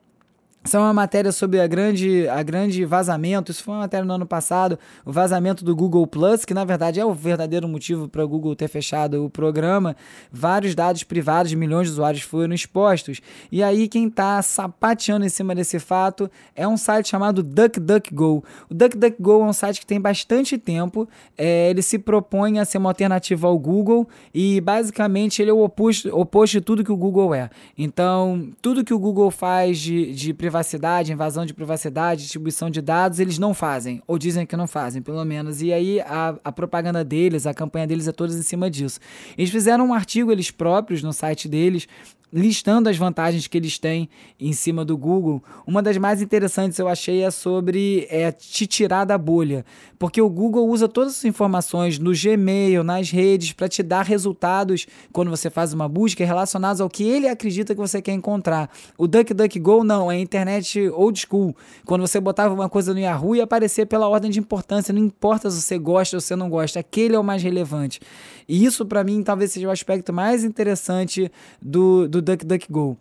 isso 0.67 0.79
é 0.79 0.81
uma 0.81 0.95
matéria 0.95 1.31
sobre 1.31 1.61
a 1.61 1.67
grande, 1.67 2.27
a 2.27 2.43
grande 2.43 2.87
vazamento. 2.87 3.53
Isso 3.53 3.63
foi 3.63 3.75
uma 3.75 3.81
matéria 3.81 4.03
no 4.03 4.15
ano 4.15 4.25
passado, 4.25 4.79
o 5.05 5.13
vazamento 5.13 5.63
do 5.63 5.77
Google 5.77 6.07
Plus, 6.07 6.47
que 6.47 6.55
na 6.55 6.65
verdade 6.65 6.99
é 6.99 7.05
o 7.05 7.13
verdadeiro 7.13 7.69
motivo 7.69 8.09
para 8.09 8.25
o 8.25 8.29
Google 8.29 8.57
ter 8.57 8.69
fechado 8.69 9.27
o 9.27 9.29
programa. 9.29 9.95
Vários 10.33 10.75
dados 10.75 11.05
privados 11.05 11.51
de 11.51 11.57
milhões 11.57 11.89
de 11.89 11.93
usuários 11.93 12.23
foram 12.23 12.55
expostos. 12.55 13.21
E 13.53 13.63
aí, 13.63 13.87
quem 13.89 14.07
está 14.07 14.41
sapateando 14.41 15.27
em 15.27 15.29
cima 15.29 15.55
desse 15.55 15.79
fato 15.79 16.31
é 16.57 16.67
um 16.67 16.79
site 16.79 17.11
chamado 17.11 17.43
DuckDuckGo. 17.43 18.43
O 18.71 18.75
DuckDuckGo 18.75 19.43
é 19.43 19.45
um 19.45 19.53
site 19.53 19.81
que 19.81 19.87
tem 19.87 20.01
bastante 20.01 20.57
tempo. 20.57 21.07
É, 21.37 21.69
ele 21.69 21.83
se 21.83 21.99
propõe 21.99 22.59
a 22.59 22.65
ser 22.65 22.79
uma 22.79 22.89
alternativa 22.89 23.47
ao 23.47 23.59
Google 23.59 24.09
e 24.33 24.63
basicamente 24.63 25.43
ele 25.43 25.51
é 25.51 25.55
o 25.55 25.63
oposto, 25.63 26.09
oposto 26.17 26.53
de 26.53 26.63
tudo 26.63 26.83
que 26.83 26.93
o 26.93 26.97
Google 26.97 27.35
é. 27.35 27.51
Então, 27.77 28.49
tudo 28.63 28.83
que 28.83 28.95
o 28.95 28.99
Google 28.99 29.31
faz 29.31 29.79
de, 29.79 30.11
de 30.15 30.33
privacidade 30.33 30.54
privacidade, 30.55 31.13
invasão 31.13 31.45
de 31.45 31.53
privacidade, 31.53 32.23
distribuição 32.23 32.71
de 32.71 32.81
dados, 32.81 33.19
eles 33.19 33.39
não 33.39 33.53
fazem, 33.53 34.01
ou 34.07 34.17
dizem 34.17 34.47
que 34.47 34.57
não 34.57 34.69
fazem, 34.69 35.03
pelo 35.03 35.25
menos. 35.25 35.61
E 35.61 35.73
aí 35.73 36.01
a, 36.01 36.37
a 36.45 36.53
propaganda 36.53 37.05
deles, 37.05 37.45
a 37.45 37.53
campanha 37.53 37.89
deles 37.89 38.07
é 38.07 38.13
toda 38.13 38.33
em 38.33 38.43
cima 38.43 38.71
disso. 38.71 39.01
Eles 39.37 39.51
fizeram 39.51 39.89
um 39.89 39.95
artigo, 39.95 40.31
eles 40.31 40.53
próprios, 40.53 41.03
no 41.03 41.13
site 41.13 41.49
deles, 41.49 41.89
listando 42.35 42.89
as 42.89 42.97
vantagens 42.97 43.47
que 43.47 43.57
eles 43.57 43.79
têm 43.79 44.09
em 44.41 44.53
cima 44.53 44.85
do 44.85 44.97
Google. 44.97 45.41
Uma 45.65 45.81
das 45.81 45.97
mais 45.97 46.21
interessantes 46.21 46.77
eu 46.81 46.89
achei 46.89 47.23
é 47.23 47.31
sobre 47.31 48.09
é, 48.11 48.33
te 48.33 48.67
tirar 48.67 49.05
da 49.05 49.17
bolha, 49.17 49.65
porque 49.97 50.21
o 50.21 50.29
Google 50.29 50.69
usa 50.69 50.89
todas 50.89 51.13
as 51.13 51.25
informações 51.25 51.97
no 51.97 52.11
Gmail, 52.13 52.83
nas 52.83 53.09
redes, 53.09 53.53
para 53.53 53.69
te 53.69 53.85
dar 53.85 54.05
resultados 54.05 54.85
quando 55.13 55.31
você 55.31 55.49
faz 55.49 55.73
uma 55.73 55.89
busca 55.89 56.25
relacionados 56.25 56.81
ao 56.81 56.91
que 56.91 57.05
ele 57.05 57.29
acredita 57.29 57.73
que 57.73 57.81
você 57.81 58.03
quer 58.03 58.13
encontrar. 58.13 58.69
O 58.99 59.07
DuckDuckGo 59.07 59.85
não, 59.85 60.11
é 60.11 60.19
internet 60.19 60.89
old 60.89 61.21
school. 61.21 61.57
Quando 61.87 62.01
você 62.01 62.19
botava 62.19 62.53
uma 62.53 62.69
coisa 62.69 62.93
no 62.93 62.99
Yahoo 62.99 63.37
ia 63.37 63.45
aparecer 63.45 63.87
pela 63.87 64.09
ordem 64.09 64.33
de 64.33 64.41
importância, 64.41 64.93
não 64.93 65.01
importa 65.01 65.49
se 65.53 65.63
você 65.63 65.79
gosta 65.79 66.17
ou 66.17 66.21
se 66.21 66.35
não 66.35 66.51
gosta, 66.51 66.81
aquele 66.81 67.15
é 67.15 67.19
o 67.19 67.23
mais 67.23 67.45
relevante. 67.45 68.01
E 68.49 68.65
isso 68.65 68.85
para 68.87 69.05
mim 69.05 69.23
talvez 69.23 69.53
seja 69.53 69.69
o 69.69 69.71
aspecto 69.71 70.13
mais 70.13 70.45
interessante 70.45 71.31
do, 71.61 72.09
do 72.09 72.21
DuckDuckGo. 72.21 72.97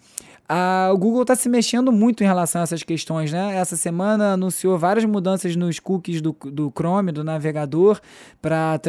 O 0.92 0.98
Google 0.98 1.22
está 1.22 1.36
se 1.36 1.48
mexendo 1.48 1.92
muito 1.92 2.22
em 2.22 2.28
relação 2.28 2.62
a 2.62 2.64
essas 2.64 2.84
questões, 2.84 3.32
né? 3.32 3.56
Essa 3.56 3.78
semana 3.78 4.34
anunciou 4.34 4.78
várias 4.78 5.06
mudanças 5.06 5.56
nos 5.56 5.80
cookies 5.80 6.22
do, 6.22 6.36
do 6.52 6.72
Chrome, 6.76 7.12
do 7.14 7.24
navegador, 7.24 8.00
para 8.42 8.80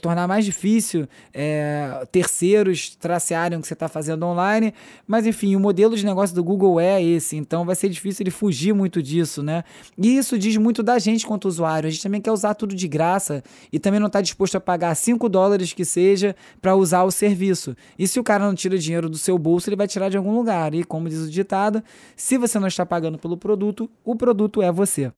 tornar 0.00 0.28
mais 0.28 0.44
difícil 0.44 1.08
é, 1.32 2.06
terceiros 2.12 2.94
tracearem 2.94 3.58
o 3.58 3.60
que 3.60 3.66
você 3.66 3.74
está 3.74 3.88
fazendo 3.88 4.24
online. 4.24 4.72
Mas 5.06 5.26
enfim, 5.26 5.56
o 5.56 5.60
modelo 5.60 5.96
de 5.96 6.06
negócio 6.06 6.34
do 6.34 6.44
Google 6.44 6.78
é 6.78 7.02
esse, 7.02 7.36
então 7.36 7.64
vai 7.64 7.74
ser 7.74 7.88
difícil 7.88 8.22
ele 8.22 8.30
fugir 8.30 8.72
muito 8.72 9.02
disso, 9.02 9.42
né? 9.42 9.64
E 9.98 10.16
isso 10.16 10.38
diz 10.38 10.56
muito 10.56 10.80
da 10.80 10.98
gente 11.00 11.26
quanto 11.26 11.48
usuário. 11.48 11.88
A 11.88 11.90
gente 11.90 12.02
também 12.02 12.20
quer 12.20 12.30
usar 12.30 12.54
tudo 12.54 12.74
de 12.74 12.86
graça 12.86 13.42
e 13.72 13.80
também 13.80 13.98
não 13.98 14.06
está 14.06 14.20
disposto 14.20 14.56
a 14.56 14.60
pagar 14.60 14.94
5 14.94 15.28
dólares 15.28 15.72
que 15.72 15.84
seja 15.84 16.36
para 16.62 16.76
usar 16.76 17.02
o 17.02 17.10
serviço. 17.10 17.76
E 17.98 18.06
se 18.06 18.20
o 18.20 18.24
cara 18.24 18.44
não 18.46 18.54
tira 18.54 18.78
dinheiro 18.78 19.08
do 19.08 19.18
seu 19.18 19.36
bolso, 19.36 19.68
ele 19.68 19.76
vai 19.76 19.88
tirar 19.88 20.08
de 20.08 20.16
algum 20.16 20.34
lugar. 20.34 20.72
E 20.72 20.83
como 20.86 21.08
diz 21.08 21.20
o 21.20 21.30
ditado, 21.30 21.82
se 22.16 22.36
você 22.38 22.58
não 22.58 22.68
está 22.68 22.84
pagando 22.84 23.18
pelo 23.18 23.36
produto, 23.36 23.90
o 24.04 24.14
produto 24.16 24.62
é 24.62 24.70
você. 24.70 25.12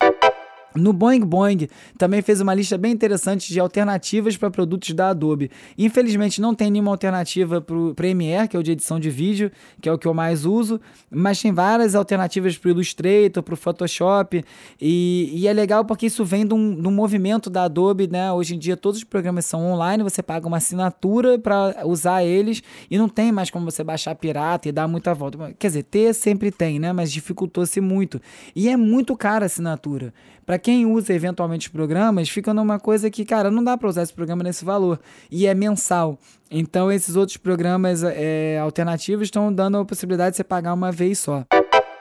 No 0.76 0.92
Boing 0.92 1.24
Boing 1.24 1.68
também 1.98 2.22
fez 2.22 2.40
uma 2.40 2.54
lista 2.54 2.76
bem 2.78 2.92
interessante 2.92 3.52
de 3.52 3.58
alternativas 3.60 4.36
para 4.36 4.50
produtos 4.50 4.90
da 4.92 5.10
Adobe. 5.10 5.50
Infelizmente 5.76 6.40
não 6.40 6.54
tem 6.54 6.70
nenhuma 6.70 6.90
alternativa 6.90 7.60
para 7.60 7.76
o 7.76 7.94
Premiere, 7.94 8.48
que 8.48 8.56
é 8.56 8.60
o 8.60 8.62
de 8.62 8.72
edição 8.72 9.00
de 9.00 9.10
vídeo, 9.10 9.50
que 9.80 9.88
é 9.88 9.92
o 9.92 9.98
que 9.98 10.06
eu 10.06 10.14
mais 10.14 10.44
uso, 10.44 10.80
mas 11.10 11.40
tem 11.40 11.52
várias 11.52 11.94
alternativas 11.94 12.56
para 12.56 12.68
o 12.68 12.70
Illustrator, 12.72 13.42
para 13.42 13.54
o 13.54 13.56
Photoshop, 13.56 14.44
e, 14.80 15.30
e, 15.34 15.48
é 15.48 15.52
legal 15.52 15.84
porque 15.84 16.06
isso 16.06 16.24
vem 16.24 16.46
de 16.46 16.54
um, 16.54 16.80
de 16.80 16.86
um, 16.86 16.90
movimento 16.90 17.48
da 17.48 17.64
Adobe, 17.64 18.08
né? 18.08 18.32
Hoje 18.32 18.54
em 18.54 18.58
dia 18.58 18.76
todos 18.76 18.98
os 18.98 19.04
programas 19.04 19.44
são 19.44 19.66
online, 19.72 20.02
você 20.02 20.22
paga 20.22 20.46
uma 20.46 20.56
assinatura 20.56 21.38
para 21.38 21.86
usar 21.86 22.24
eles 22.24 22.62
e 22.90 22.98
não 22.98 23.08
tem 23.08 23.32
mais 23.32 23.50
como 23.50 23.64
você 23.64 23.82
baixar 23.82 24.14
pirata 24.14 24.68
e 24.68 24.72
dar 24.72 24.88
muita 24.88 25.14
volta. 25.14 25.54
Quer 25.58 25.68
dizer, 25.68 25.82
ter 25.84 26.14
sempre 26.14 26.50
tem, 26.50 26.78
né? 26.78 26.92
Mas 26.92 27.12
dificultou-se 27.12 27.80
muito. 27.80 28.20
E 28.54 28.68
é 28.68 28.76
muito 28.76 29.16
cara 29.16 29.44
a 29.44 29.46
assinatura. 29.46 30.12
Para 30.44 30.58
quem 30.66 30.84
usa 30.84 31.14
eventualmente 31.14 31.70
programas, 31.70 32.28
fica 32.28 32.52
numa 32.52 32.80
coisa 32.80 33.08
que, 33.08 33.24
cara, 33.24 33.52
não 33.52 33.62
dá 33.62 33.78
para 33.78 33.88
usar 33.88 34.02
esse 34.02 34.12
programa 34.12 34.42
nesse 34.42 34.64
valor. 34.64 34.98
E 35.30 35.46
é 35.46 35.54
mensal. 35.54 36.18
Então, 36.50 36.90
esses 36.90 37.14
outros 37.14 37.36
programas 37.36 38.02
é, 38.02 38.58
alternativos 38.58 39.28
estão 39.28 39.52
dando 39.52 39.78
a 39.78 39.84
possibilidade 39.84 40.32
de 40.32 40.38
você 40.38 40.42
pagar 40.42 40.74
uma 40.74 40.90
vez 40.90 41.20
só. 41.20 41.44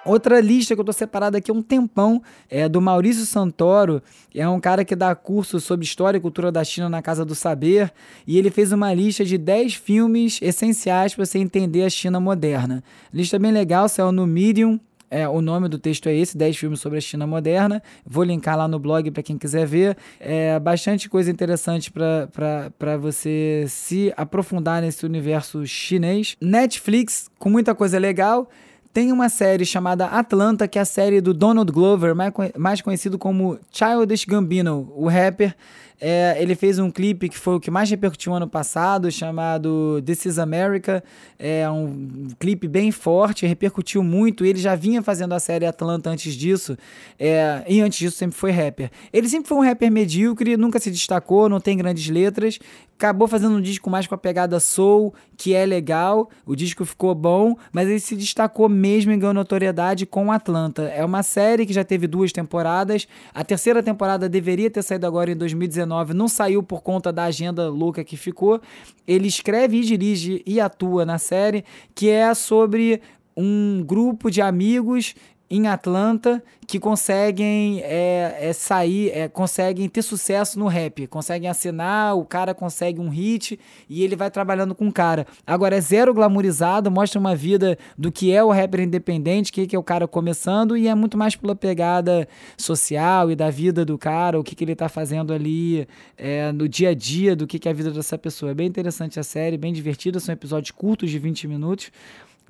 Outra 0.04 0.42
lista 0.42 0.74
que 0.74 0.82
eu 0.82 0.86
tô 0.86 0.92
separado 0.92 1.38
aqui 1.38 1.52
há 1.52 1.54
um 1.54 1.62
tempão 1.62 2.24
é 2.50 2.68
do 2.68 2.82
Maurício 2.82 3.24
Santoro, 3.24 4.02
é 4.34 4.50
um 4.50 4.60
cara 4.60 4.84
que 4.84 4.96
dá 4.96 5.14
curso 5.14 5.60
sobre 5.60 5.86
história 5.86 6.18
e 6.18 6.22
cultura 6.22 6.52
da 6.52 6.64
China 6.64 6.90
na 6.90 7.04
Casa 7.04 7.24
do 7.24 7.36
Saber, 7.36 7.94
e 8.26 8.36
ele 8.36 8.50
fez 8.50 8.72
uma 8.72 8.92
lista 8.96 9.24
de 9.24 9.38
10 9.38 9.76
filmes 9.76 10.40
essenciais 10.42 11.14
para 11.14 11.24
você 11.24 11.38
entender 11.38 11.84
a 11.84 11.90
China 11.90 12.20
moderna. 12.20 12.84
Lista 13.14 13.38
bem 13.38 13.52
legal, 13.52 13.88
saiu 13.88 14.12
no 14.12 14.26
Medium, 14.26 14.80
é, 15.10 15.28
o 15.28 15.42
nome 15.42 15.68
do 15.68 15.78
texto 15.78 16.08
é 16.08 16.16
esse, 16.16 16.38
10 16.38 16.58
filmes 16.58 16.80
sobre 16.80 16.98
a 16.98 17.02
China 17.02 17.28
moderna. 17.28 17.82
Vou 18.06 18.24
linkar 18.24 18.58
lá 18.58 18.68
no 18.68 18.80
blog 18.80 19.10
para 19.12 19.24
quem 19.24 19.38
quiser 19.38 19.66
ver. 19.66 19.98
É 20.20 20.60
bastante 20.60 21.10
coisa 21.10 21.32
interessante 21.32 21.92
para 21.92 22.98
você 22.98 23.66
se 23.68 24.14
aprofundar 24.18 24.82
nesse 24.82 25.06
universo 25.06 25.66
chinês. 25.66 26.36
Netflix, 26.42 27.30
com 27.38 27.50
muita 27.50 27.76
coisa 27.76 28.00
legal. 28.00 28.50
Tem 28.96 29.12
uma 29.12 29.28
série 29.28 29.66
chamada 29.66 30.06
Atlanta, 30.06 30.70
que 30.70 30.80
é 30.80 30.82
a 30.82 30.86
série 30.86 31.20
do 31.20 31.34
Donald 31.34 31.70
Glover, 31.70 32.16
mais 32.58 32.82
conhecido 32.82 33.20
como 33.20 33.60
Childish 33.70 34.24
Gambino, 34.24 34.90
o 34.96 35.10
rapper. 35.10 35.54
É, 36.00 36.38
ele 36.40 36.56
fez 36.56 36.80
um 36.80 36.90
clipe 36.90 37.28
que 37.28 37.38
foi 37.38 37.56
o 37.56 37.60
que 37.60 37.70
mais 37.70 37.90
repercutiu 37.90 38.34
ano 38.34 38.48
passado, 38.48 39.12
chamado 39.12 40.02
This 40.06 40.26
is 40.26 40.40
America. 40.40 41.04
É 41.38 41.70
um 41.70 42.30
clipe 42.40 42.70
bem 42.70 42.90
forte, 42.90 43.46
repercutiu 43.46 44.02
muito. 44.02 44.46
Ele 44.46 44.60
já 44.60 44.76
vinha 44.76 45.02
fazendo 45.02 45.34
a 45.34 45.40
série 45.42 45.66
Atlanta 45.66 46.10
antes 46.10 46.34
disso, 46.34 46.78
é, 47.20 47.66
e 47.68 47.82
antes 47.82 48.00
disso 48.00 48.16
sempre 48.16 48.38
foi 48.38 48.52
rapper. 48.52 48.90
Ele 49.12 49.28
sempre 49.28 49.50
foi 49.50 49.58
um 49.58 49.62
rapper 49.62 49.92
medíocre, 49.92 50.56
nunca 50.56 50.80
se 50.80 50.90
destacou, 50.90 51.50
não 51.50 51.60
tem 51.60 51.76
grandes 51.76 52.10
letras. 52.10 52.60
Acabou 52.98 53.28
fazendo 53.28 53.58
um 53.58 53.62
disco 53.62 53.90
mais 53.90 54.08
com 54.08 54.16
a 54.16 54.18
pegada 54.18 54.58
soul, 54.60 55.14
que 55.36 55.54
é 55.54 55.66
legal. 55.66 56.30
O 56.46 56.56
disco 56.56 56.86
ficou 56.86 57.14
bom, 57.14 57.58
mas 57.74 57.90
ele 57.90 58.00
se 58.00 58.16
destacou 58.16 58.70
mesmo 58.70 59.12
em 59.12 59.20
ganhou 59.20 59.34
notoriedade 59.34 60.06
com 60.06 60.32
Atlanta. 60.32 60.84
É 60.84 61.04
uma 61.04 61.22
série 61.22 61.66
que 61.66 61.74
já 61.74 61.84
teve 61.84 62.08
duas 62.08 62.32
temporadas. 62.32 63.06
A 63.34 63.44
terceira 63.44 63.84
temporada 63.84 64.30
deveria 64.30 64.72
ter 64.72 64.82
saído 64.82 65.06
agora 65.06 65.30
em 65.30 65.36
2019 65.36 66.14
não 66.14 66.30
saiu 66.30 66.64
por 66.64 66.82
conta 66.82 67.12
da 67.12 67.26
agenda 67.26 67.70
louca 67.70 68.04
que 68.04 68.16
ficou. 68.16 68.62
Ele 69.06 69.28
escreve 69.28 69.78
e 69.78 69.82
dirige 69.82 70.42
e 70.46 70.62
atua 70.62 71.06
na 71.06 71.18
série, 71.18 71.66
que 71.94 72.10
é 72.10 72.34
sobre 72.34 73.02
um 73.36 73.84
grupo 73.86 74.32
de 74.32 74.42
amigos 74.42 75.14
em 75.50 75.68
Atlanta 75.68 76.44
que 76.68 76.80
conseguem 76.80 77.82
é, 77.84 78.38
é 78.40 78.54
sair, 78.54 79.12
é, 79.12 79.28
conseguem 79.28 79.88
ter 79.88 80.02
sucesso 80.02 80.58
no 80.58 80.68
rap, 80.68 81.06
conseguem 81.06 81.48
assinar, 81.48 82.18
o 82.18 82.26
cara 82.26 82.56
consegue 82.56 83.00
um 83.00 83.10
hit 83.10 83.60
e 83.88 84.04
ele 84.04 84.16
vai 84.16 84.32
trabalhando 84.32 84.74
com 84.74 84.88
o 84.88 84.92
cara. 84.92 85.28
Agora 85.46 85.76
é 85.76 85.82
zero 85.82 86.14
glamourizado, 86.14 86.90
mostra 86.90 87.20
uma 87.20 87.36
vida 87.36 87.78
do 87.96 88.12
que 88.12 88.32
é 88.32 88.44
o 88.44 88.52
rapper 88.52 88.82
independente, 88.82 89.52
que, 89.52 89.68
que 89.68 89.76
é 89.76 89.80
o 89.80 89.84
cara 89.84 90.08
começando 90.08 90.76
e 90.76 90.88
é 90.88 90.96
muito 90.96 91.18
mais 91.18 91.36
pela 91.36 91.56
pegada 91.56 92.28
social 92.58 93.30
e 93.30 93.36
da 93.36 93.52
vida 93.52 93.86
do 93.86 93.98
cara, 93.98 94.40
o 94.40 94.44
que, 94.44 94.56
que 94.56 94.64
ele 94.64 94.76
tá 94.76 94.90
fazendo 94.90 95.32
ali 95.32 95.88
é, 96.18 96.52
no 96.52 96.68
dia 96.68 96.90
a 96.90 96.94
dia, 96.96 97.36
do 97.36 97.46
que, 97.46 97.60
que 97.60 97.68
é 97.68 97.72
a 97.72 97.76
vida 97.76 97.92
dessa 97.92 98.18
pessoa. 98.18 98.52
É 98.52 98.56
bem 98.56 98.68
interessante 98.68 99.20
a 99.20 99.24
série, 99.24 99.56
bem 99.58 99.72
divertida, 99.72 100.20
são 100.20 100.34
episódios 100.34 100.72
curtos 100.72 101.12
de 101.12 101.20
20 101.20 101.48
minutos 101.48 101.92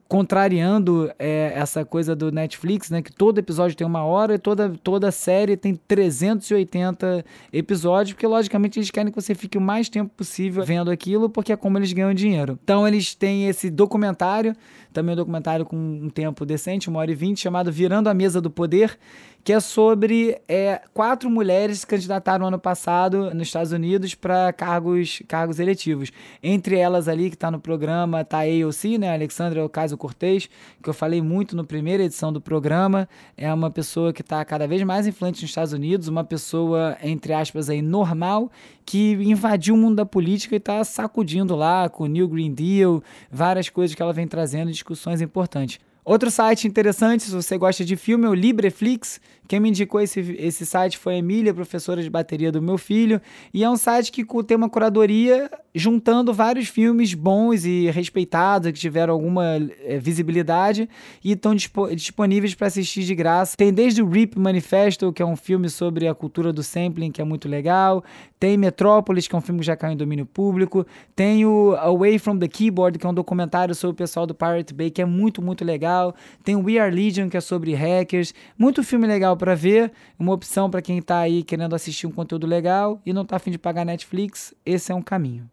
contrariando 0.08 1.12
é, 1.18 1.52
essa 1.56 1.84
coisa 1.84 2.16
do 2.16 2.32
Netflix, 2.32 2.90
né? 2.90 3.02
Que 3.02 3.12
todo 3.12 3.40
episódio 3.40 3.76
tem 3.76 3.86
uma 3.86 4.04
hora 4.04 4.36
e 4.36 4.38
toda, 4.38 4.70
toda 4.84 5.12
série 5.12 5.58
tem 5.58 5.76
380 5.76 7.26
episódios, 7.52 8.14
porque 8.14 8.28
logicamente 8.28 8.78
eles 8.78 8.92
querem 8.92 9.12
que 9.12 9.20
você 9.20 9.34
fique 9.34 9.58
o 9.58 9.62
mais 9.62 9.90
tempo 9.90 10.12
possível 10.16 10.64
vendo 10.64 10.92
aquilo, 10.92 11.30
porque 11.30 11.52
é 11.52 11.58
como 11.58 11.78
eles 11.78 11.92
ganham 11.92 12.14
dinheiro. 12.14 12.60
Então 12.64 12.88
eles 12.88 13.16
têm 13.16 13.48
esse 13.48 13.70
documentário, 13.70 14.56
também 14.94 15.14
um 15.14 15.18
documentário 15.18 15.66
com 15.66 15.76
um 15.76 16.10
tempo 16.10 16.46
decente, 16.46 16.88
uma 16.88 17.00
hora 17.00 17.12
e 17.12 17.16
vinte, 17.16 17.42
chamado 17.42 17.72
Virando 17.72 18.08
a 18.08 18.14
Mesa 18.14 18.40
do 18.40 18.52
Poder, 18.52 18.98
que 19.46 19.54
é 19.54 19.60
sobre 19.60 20.42
é, 20.48 20.82
quatro 20.92 21.30
mulheres 21.30 21.76
que 21.76 21.82
se 21.82 21.88
candidataram 21.88 22.48
ano 22.48 22.58
passado 22.58 23.32
nos 23.32 23.48
Estados 23.48 23.72
Unidos 23.72 24.16
para 24.16 24.52
cargos, 24.52 25.22
cargos 25.28 25.60
eletivos. 25.60 26.12
Entre 26.42 26.80
elas 26.80 27.08
ali 27.08 27.30
que 27.30 27.36
está 27.36 27.52
no 27.52 27.60
programa 27.60 28.22
está 28.22 28.40
a 28.40 28.42
AOC, 28.42 28.98
né, 28.98 29.14
Alexandra 29.14 29.64
Ocasio-Cortez, 29.64 30.50
que 30.82 30.90
eu 30.90 30.96
falei 30.96 31.22
muito 31.22 31.56
na 31.56 31.64
primeira 31.64 32.02
edição 32.02 32.34
do 32.34 32.42
programa. 32.42 33.08
É 33.38 33.54
uma 33.54 33.70
pessoa 33.70 34.12
que 34.12 34.22
está 34.22 34.44
cada 34.44 34.68
vez 34.68 34.82
mais 34.82 35.06
influente 35.06 35.44
nos 35.44 35.52
Estados 35.52 35.74
Unidos, 35.74 36.08
uma 36.08 36.24
pessoa, 36.24 36.98
entre 37.04 37.32
aspas, 37.32 37.70
aí, 37.70 37.84
normal, 37.84 38.52
que 38.84 39.12
invadiu 39.12 39.76
o 39.76 39.78
mundo 39.78 39.98
da 39.98 40.08
política 40.08 40.56
e 40.56 40.58
está 40.58 40.84
sacudindo 40.84 41.56
lá 41.56 41.88
com 41.88 42.06
o 42.06 42.08
New 42.08 42.28
Green 42.28 42.52
Deal, 42.52 43.04
várias 43.30 43.70
coisas 43.70 43.96
que 43.96 44.02
ela 44.02 44.12
vem 44.12 44.28
trazendo, 44.28 44.72
discussões 44.72 45.22
importantes. 45.22 45.80
Outro 46.06 46.30
site 46.30 46.68
interessante, 46.68 47.24
se 47.24 47.32
você 47.32 47.58
gosta 47.58 47.84
de 47.84 47.96
filme, 47.96 48.26
é 48.26 48.30
o 48.30 48.34
Libreflix. 48.36 49.20
Quem 49.48 49.60
me 49.60 49.70
indicou 49.70 50.02
esse, 50.02 50.20
esse 50.40 50.66
site 50.66 50.98
foi 50.98 51.16
a 51.16 51.18
Emília, 51.18 51.54
professora 51.54 52.02
de 52.02 52.10
bateria 52.10 52.52
do 52.52 52.62
meu 52.62 52.78
filho. 52.78 53.22
E 53.54 53.64
é 53.64 53.70
um 53.70 53.78
site 53.78 54.12
que 54.12 54.26
tem 54.44 54.58
uma 54.58 54.70
curadoria 54.70 55.50
juntando 55.76 56.34
vários 56.34 56.70
filmes 56.70 57.14
bons 57.14 57.66
e 57.66 57.92
respeitados, 57.92 58.72
que 58.72 58.80
tiveram 58.80 59.14
alguma 59.14 59.58
é, 59.84 60.00
visibilidade 60.00 60.88
e 61.22 61.34
estão 61.34 61.54
dispo 61.54 61.94
disponíveis 61.94 62.56
para 62.56 62.68
assistir 62.68 63.04
de 63.04 63.14
graça. 63.14 63.58
Tem 63.58 63.74
desde 63.74 64.02
o 64.02 64.10
Rip 64.10 64.40
Manifesto, 64.40 65.12
que 65.12 65.22
é 65.22 65.26
um 65.26 65.36
filme 65.36 65.70
sobre 65.70 66.08
a 66.08 66.16
cultura 66.16 66.54
do 66.54 66.64
sampling, 66.64 67.12
que 67.12 67.22
é 67.22 67.26
muito 67.26 67.50
legal. 67.50 68.04
Tem 68.40 68.58
Metrópolis, 68.58 69.28
que 69.28 69.36
é 69.36 69.38
um 69.38 69.42
filme 69.42 69.60
que 69.60 69.66
já 69.66 69.76
caiu 69.76 69.94
em 69.94 69.98
domínio 69.98 70.26
público. 70.26 70.86
Tem 71.16 71.46
o 71.46 71.76
Away 71.76 72.20
from 72.20 72.38
the 72.38 72.48
Keyboard, 72.48 72.98
que 72.98 73.06
é 73.06 73.10
um 73.10 73.14
documentário 73.14 73.76
sobre 73.76 73.94
o 73.94 73.98
pessoal 73.98 74.26
do 74.26 74.34
Pirate 74.34 74.74
Bay, 74.74 74.90
que 74.90 75.02
é 75.02 75.06
muito, 75.06 75.42
muito 75.42 75.66
legal. 75.66 76.16
Tem 76.44 76.56
o 76.56 76.64
We 76.64 76.78
Are 76.78 76.94
Legion, 76.94 77.28
que 77.28 77.36
é 77.36 77.42
sobre 77.42 77.74
hackers. 77.74 78.34
Muito 78.58 78.84
filme 78.84 79.08
legal 79.36 79.38
para 79.38 79.54
ver. 79.54 79.92
Uma 80.18 80.34
opção 80.34 80.70
para 80.70 80.82
quem 80.82 80.98
está 80.98 81.20
aí 81.20 81.44
querendo 81.44 81.76
assistir 81.76 82.08
um 82.08 82.12
conteúdo 82.12 82.48
legal 82.48 83.02
e 83.06 83.14
não 83.14 83.22
está 83.22 83.36
afim 83.36 83.52
de 83.52 83.58
pagar 83.58 83.86
Netflix. 83.86 84.54
Esse 84.66 84.92
é 84.92 84.96
um 84.96 85.02
caminho. 85.02 85.50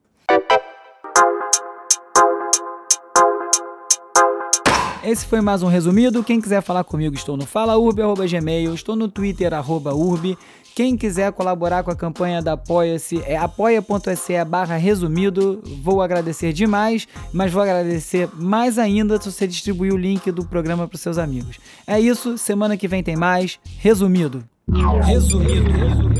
Esse 5.05 5.27
foi 5.27 5.41
mais 5.41 5.65
um 5.65 5.67
resumido. 5.67 6.23
Quem 6.23 6.41
quiser 6.41 6.63
falar 6.63 6.85
comigo, 6.85 7.15
estou 7.15 7.37
no 7.37 7.45
falaurb.gmail, 7.45 8.73
estou 8.73 8.95
no 8.95 9.09
Twitter, 9.09 9.53
arroba. 9.53 9.91
Quem 10.77 10.97
quiser 10.97 11.33
colaborar 11.33 11.83
com 11.83 11.91
a 11.91 11.97
campanha 11.97 12.41
da 12.41 12.53
Apoia-se 12.53 13.21
é 13.27 13.37
apoia.se 13.37 14.45
barra 14.45 14.77
resumido. 14.77 15.61
Vou 15.83 16.01
agradecer 16.01 16.53
demais, 16.53 17.09
mas 17.33 17.53
vou 17.53 17.63
agradecer 17.63 18.29
mais 18.35 18.79
ainda 18.79 19.21
se 19.21 19.31
você 19.31 19.47
distribuir 19.47 19.93
o 19.93 19.99
link 19.99 20.31
do 20.31 20.45
programa 20.45 20.87
para 20.87 20.97
seus 20.97 21.19
amigos. 21.19 21.59
É 21.85 21.99
isso, 21.99 22.39
semana 22.39 22.77
que 22.77 22.87
vem 22.87 23.03
tem 23.03 23.17
mais. 23.17 23.59
Resumido. 23.79 24.45
Resumido. 25.05 25.71
resumido. 25.73 26.12